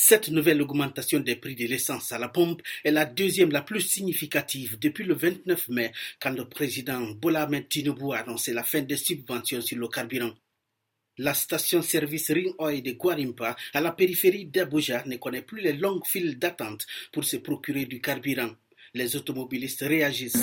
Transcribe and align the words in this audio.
Cette 0.00 0.28
nouvelle 0.28 0.62
augmentation 0.62 1.18
des 1.18 1.34
prix 1.34 1.56
de 1.56 1.66
l'essence 1.66 2.12
à 2.12 2.18
la 2.18 2.28
pompe 2.28 2.62
est 2.84 2.92
la 2.92 3.04
deuxième 3.04 3.50
la 3.50 3.62
plus 3.62 3.80
significative 3.80 4.78
depuis 4.78 5.02
le 5.02 5.14
29 5.14 5.70
mai, 5.70 5.90
quand 6.20 6.30
le 6.30 6.48
président 6.48 7.00
Bola 7.14 7.48
Tinubu 7.68 8.12
a 8.12 8.18
annoncé 8.18 8.52
la 8.52 8.62
fin 8.62 8.80
des 8.80 8.96
subventions 8.96 9.60
sur 9.60 9.76
le 9.76 9.88
carburant. 9.88 10.34
La 11.16 11.34
station-service 11.34 12.30
Ring 12.30 12.54
de 12.80 12.92
Guarimpa, 12.92 13.56
à 13.74 13.80
la 13.80 13.90
périphérie 13.90 14.46
d'Abuja, 14.46 15.02
ne 15.04 15.16
connaît 15.16 15.42
plus 15.42 15.62
les 15.62 15.72
longues 15.72 16.06
files 16.06 16.38
d'attente 16.38 16.86
pour 17.10 17.24
se 17.24 17.38
procurer 17.38 17.86
du 17.86 18.00
carburant. 18.00 18.54
Les 18.94 19.16
automobilistes 19.16 19.82
réagissent. 19.82 20.42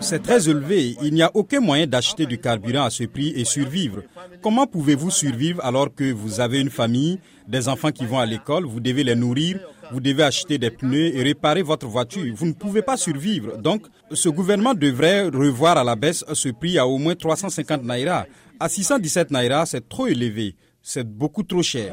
C'est 0.00 0.22
très 0.22 0.48
élevé. 0.48 0.96
Il 1.02 1.12
n'y 1.12 1.22
a 1.22 1.30
aucun 1.34 1.60
moyen 1.60 1.86
d'acheter 1.86 2.24
du 2.24 2.38
carburant 2.38 2.84
à 2.84 2.90
ce 2.90 3.04
prix 3.04 3.32
et 3.36 3.44
survivre. 3.44 4.02
Comment 4.42 4.66
pouvez-vous 4.66 5.10
survivre 5.10 5.62
alors 5.62 5.94
que 5.94 6.10
vous 6.12 6.40
avez 6.40 6.60
une 6.60 6.70
famille, 6.70 7.18
des 7.46 7.68
enfants 7.68 7.92
qui 7.92 8.06
vont 8.06 8.18
à 8.18 8.24
l'école, 8.24 8.64
vous 8.64 8.80
devez 8.80 9.04
les 9.04 9.14
nourrir, 9.14 9.58
vous 9.92 10.00
devez 10.00 10.22
acheter 10.22 10.56
des 10.56 10.70
pneus 10.70 11.14
et 11.14 11.22
réparer 11.22 11.62
votre 11.62 11.86
voiture? 11.86 12.32
Vous 12.34 12.46
ne 12.46 12.52
pouvez 12.52 12.80
pas 12.80 12.96
survivre. 12.96 13.58
Donc, 13.58 13.82
ce 14.10 14.30
gouvernement 14.30 14.72
devrait 14.72 15.24
revoir 15.24 15.76
à 15.76 15.84
la 15.84 15.94
baisse 15.94 16.24
ce 16.32 16.48
prix 16.48 16.78
à 16.78 16.86
au 16.86 16.96
moins 16.96 17.14
350 17.14 17.84
naira. 17.84 18.26
À 18.58 18.70
617 18.70 19.30
naira, 19.30 19.66
c'est 19.66 19.86
trop 19.86 20.06
élevé 20.06 20.54
c'est 20.88 21.02
beaucoup 21.02 21.42
trop 21.42 21.62
cher. 21.64 21.92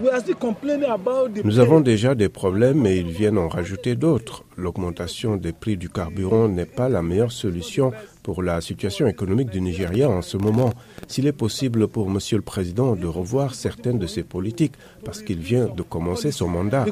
Nous 1.43 1.57
avons 1.59 1.81
déjà 1.81 2.13
des 2.13 2.29
problèmes 2.29 2.85
et 2.85 2.97
ils 2.97 3.09
viennent 3.09 3.39
en 3.39 3.47
rajouter 3.47 3.95
d'autres. 3.95 4.43
L'augmentation 4.55 5.35
des 5.35 5.51
prix 5.51 5.77
du 5.77 5.89
carburant 5.89 6.47
n'est 6.47 6.67
pas 6.67 6.89
la 6.89 7.01
meilleure 7.01 7.31
solution 7.31 7.91
pour 8.21 8.43
la 8.43 8.61
situation 8.61 9.07
économique 9.07 9.49
du 9.49 9.61
Nigeria 9.61 10.07
en 10.11 10.21
ce 10.21 10.37
moment. 10.37 10.71
S'il 11.07 11.25
est 11.25 11.31
possible 11.31 11.87
pour 11.87 12.07
Monsieur 12.07 12.37
le 12.37 12.43
Président 12.43 12.95
de 12.95 13.07
revoir 13.07 13.55
certaines 13.55 13.97
de 13.97 14.05
ses 14.05 14.21
politiques 14.21 14.75
parce 15.03 15.23
qu'il 15.23 15.39
vient 15.39 15.65
de 15.65 15.81
commencer 15.81 16.31
son 16.31 16.47
mandat. 16.47 16.85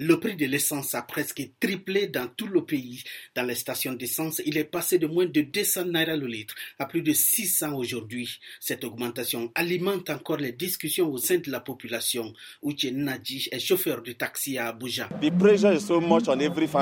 Le 0.00 0.20
prix 0.20 0.36
de 0.36 0.46
l'essence 0.46 0.94
a 0.94 1.02
presque 1.02 1.42
triplé 1.58 2.06
dans 2.06 2.28
tout 2.28 2.46
le 2.46 2.64
pays. 2.64 3.02
Dans 3.34 3.42
les 3.42 3.56
stations 3.56 3.94
d'essence, 3.94 4.40
il 4.46 4.56
est 4.56 4.62
passé 4.62 4.96
de 5.00 5.08
moins 5.08 5.26
de 5.26 5.40
200 5.40 5.86
naira 5.86 6.14
le 6.14 6.28
litre 6.28 6.54
à 6.78 6.86
plus 6.86 7.02
de 7.02 7.12
600 7.12 7.74
aujourd'hui. 7.74 8.38
Cette 8.60 8.84
augmentation 8.84 9.50
alimente 9.56 10.08
encore 10.10 10.36
les 10.36 10.52
discussions 10.52 11.10
au 11.10 11.18
sein 11.18 11.38
de 11.38 11.50
la 11.50 11.58
population. 11.58 12.32
Uche 12.62 12.92
Nadji 12.92 13.48
est 13.50 13.58
chauffeur 13.58 14.00
de 14.02 14.12
taxi 14.12 14.56
à 14.56 14.68
Abuja. 14.68 15.08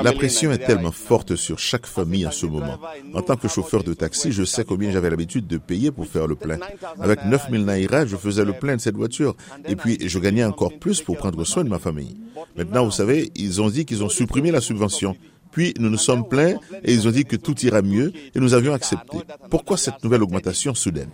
La 0.03 0.13
pression 0.13 0.51
est 0.51 0.63
tellement 0.63 0.91
forte 0.91 1.35
sur 1.35 1.57
chaque 1.57 1.87
famille 1.87 2.27
en 2.27 2.31
ce 2.31 2.45
moment. 2.45 2.79
En 3.15 3.23
tant 3.23 3.35
que 3.35 3.47
chauffeur 3.47 3.83
de 3.83 3.95
taxi, 3.95 4.31
je 4.31 4.43
sais 4.43 4.63
combien 4.63 4.91
j'avais 4.91 5.09
l'habitude 5.09 5.47
de 5.47 5.57
payer 5.57 5.89
pour 5.89 6.05
faire 6.05 6.27
le 6.27 6.35
plein. 6.35 6.59
Avec 6.99 7.25
9000 7.25 7.65
naira, 7.65 8.05
je 8.05 8.15
faisais 8.15 8.45
le 8.45 8.53
plein 8.53 8.75
de 8.75 8.81
cette 8.81 8.95
voiture. 8.95 9.35
Et 9.67 9.75
puis, 9.75 9.97
je 10.07 10.19
gagnais 10.19 10.43
encore 10.43 10.77
plus 10.77 11.01
pour 11.01 11.17
prendre 11.17 11.43
soin 11.45 11.63
de 11.63 11.69
ma 11.69 11.79
famille. 11.79 12.15
Maintenant, 12.55 12.85
vous 12.85 12.91
savez, 12.91 13.31
ils 13.35 13.61
ont 13.61 13.69
dit 13.69 13.85
qu'ils 13.85 14.03
ont 14.03 14.09
supprimé 14.09 14.51
la 14.51 14.61
subvention. 14.61 15.15
Puis 15.51 15.73
nous 15.79 15.89
nous 15.89 15.97
sommes 15.97 16.27
plaints 16.27 16.59
et 16.83 16.93
ils 16.93 17.07
ont 17.07 17.11
dit 17.11 17.25
que 17.25 17.35
tout 17.35 17.57
ira 17.65 17.81
mieux 17.81 18.11
et 18.35 18.39
nous 18.39 18.53
avions 18.53 18.73
accepté. 18.73 19.17
Pourquoi 19.49 19.77
cette 19.77 20.03
nouvelle 20.03 20.21
augmentation 20.23 20.75
soudaine? 20.75 21.09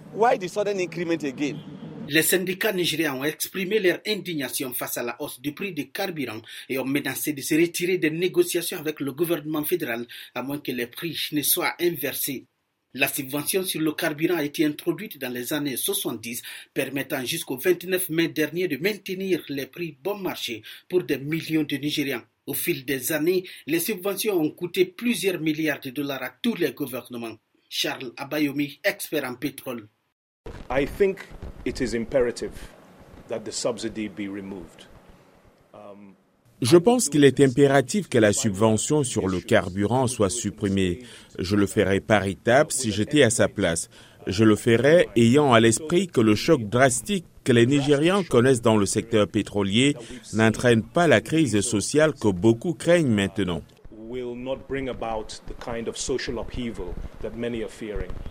Les 2.10 2.22
syndicats 2.22 2.74
nigériens 2.74 3.16
ont 3.16 3.24
exprimé 3.24 3.80
leur 3.80 4.00
indignation 4.06 4.74
face 4.74 4.98
à 4.98 5.04
la 5.04 5.16
hausse 5.22 5.40
du 5.40 5.54
prix 5.54 5.72
du 5.72 5.90
carburant 5.90 6.42
et 6.68 6.78
ont 6.78 6.86
menacé 6.86 7.32
de 7.32 7.42
se 7.42 7.56
retirer 7.56 7.98
des 7.98 8.12
négociations 8.12 8.78
avec 8.78 9.00
le 9.00 9.14
gouvernement 9.14 9.64
fédéral 9.64 10.06
à 10.36 10.44
moins 10.44 10.60
que 10.60 10.74
les 10.74 10.88
prix 10.88 11.18
ne 11.32 11.42
soient 11.42 11.76
inversés. 11.80 12.46
La 12.96 13.08
subvention 13.08 13.64
sur 13.64 13.82
le 13.82 13.92
carburant 13.94 14.36
a 14.36 14.44
été 14.44 14.64
introduite 14.66 15.18
dans 15.18 15.34
les 15.34 15.52
années 15.52 15.78
70, 15.78 16.44
permettant 16.76 17.26
jusqu'au 17.26 17.58
29 17.58 18.10
mai 18.10 18.28
dernier 18.28 18.68
de 18.68 18.78
maintenir 18.78 19.44
les 19.50 19.66
prix 19.66 19.98
bon 20.04 20.16
marché 20.18 20.62
pour 20.88 21.04
des 21.04 21.18
millions 21.18 21.64
de 21.64 21.76
Nigérians. 21.78 22.22
Au 22.46 22.54
fil 22.54 22.86
des 22.86 23.12
années, 23.12 23.46
les 23.66 23.80
subventions 23.80 24.40
ont 24.40 24.52
coûté 24.52 24.86
plusieurs 24.86 25.40
milliards 25.40 25.80
de 25.80 25.90
dollars 25.90 26.22
à 26.22 26.30
tous 26.42 26.56
les 26.56 26.72
gouvernements. 26.74 27.38
Charles 27.68 28.14
Abayomi, 28.16 28.80
expert 28.84 29.24
en 29.24 29.34
pétrole. 29.36 29.88
I 30.70 30.86
think 30.86 31.20
it 31.66 31.82
is 31.82 31.96
imperative 31.96 32.52
that 33.28 33.40
the 33.40 33.52
subsidy 33.52 34.08
be 34.08 34.28
removed. 34.28 34.86
Je 36.62 36.78
pense 36.78 37.10
qu'il 37.10 37.26
est 37.26 37.42
impératif 37.42 38.08
que 38.08 38.18
la 38.18 38.32
subvention 38.32 39.04
sur 39.04 39.28
le 39.28 39.42
carburant 39.42 40.08
soit 40.08 40.30
supprimée. 40.30 41.00
Je 41.40 41.56
le 41.56 41.68
ferai 41.68 42.00
par 42.00 42.26
étapes 42.26 42.72
si 42.72 42.92
j'étais 42.92 43.24
à 43.24 43.30
sa 43.30 43.48
place. 43.50 43.90
Je 44.28 44.46
le 44.46 44.56
ferai 44.56 45.10
ayant 45.18 45.52
à 45.52 45.60
l'esprit 45.60 46.08
que 46.08 46.22
le 46.22 46.36
choc 46.36 46.70
drastique 46.70 47.26
que 47.44 47.52
les 47.52 47.66
Nigérians 47.66 48.24
connaissent 48.24 48.62
dans 48.62 48.78
le 48.78 48.86
secteur 48.86 49.28
pétrolier 49.28 49.98
n'entraîne 50.34 50.84
pas 50.84 51.08
la 51.08 51.20
crise 51.20 51.60
sociale 51.60 52.14
que 52.14 52.30
beaucoup 52.30 52.74
craignent 52.74 53.12
maintenant. 53.14 53.62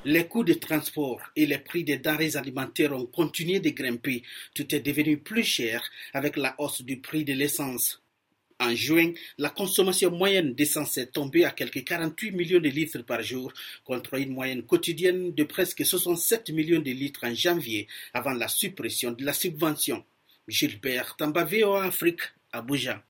Les 0.04 0.26
coûts 0.28 0.44
de 0.44 0.54
transport 0.54 1.20
et 1.36 1.46
les 1.46 1.58
prix 1.58 1.84
des 1.84 1.98
denrées 1.98 2.36
alimentaires 2.36 2.92
ont 2.92 3.06
continué 3.06 3.60
de 3.60 3.70
grimper. 3.70 4.22
Tout 4.54 4.74
est 4.74 4.80
devenu 4.80 5.18
plus 5.18 5.42
cher 5.44 5.82
avec 6.14 6.36
la 6.36 6.54
hausse 6.58 6.82
du 6.82 6.98
prix 7.00 7.24
de 7.24 7.32
l'essence. 7.34 8.02
En 8.62 8.76
juin, 8.76 9.12
la 9.38 9.50
consommation 9.50 10.12
moyenne 10.12 10.54
d'essence 10.54 10.96
est 10.96 11.10
tombée 11.10 11.44
à 11.44 11.50
quelques 11.50 11.82
48 11.82 12.30
millions 12.30 12.60
de 12.60 12.68
litres 12.68 13.02
par 13.02 13.20
jour, 13.20 13.52
contre 13.84 14.14
une 14.14 14.32
moyenne 14.32 14.62
quotidienne 14.62 15.34
de 15.34 15.42
presque 15.42 15.84
67 15.84 16.50
millions 16.50 16.78
de 16.80 16.92
litres 16.92 17.24
en 17.24 17.34
janvier, 17.34 17.88
avant 18.14 18.34
la 18.34 18.46
suppression 18.46 19.10
de 19.10 19.24
la 19.24 19.32
subvention. 19.32 20.04
Gilbert 20.46 21.16
Tambaveo 21.16 21.74
Afrique, 21.74 22.20
Abuja. 22.52 23.00